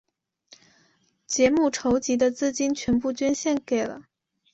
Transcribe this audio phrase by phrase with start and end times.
[1.27, 4.01] 节目筹集的资金全部捐献给了。